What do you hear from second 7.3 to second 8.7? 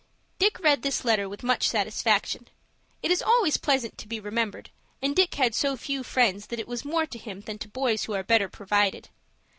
than to boys who are better